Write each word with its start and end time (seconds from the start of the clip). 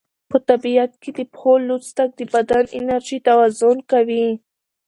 په 0.29 0.37
طبیعت 0.49 0.91
کې 1.01 1.11
د 1.17 1.19
پښو 1.33 1.53
لوڅ 1.67 1.85
تګ 1.97 2.09
د 2.19 2.21
بدن 2.33 2.63
انرژي 2.77 3.17
توازن 3.27 3.77
کوي. 3.91 4.27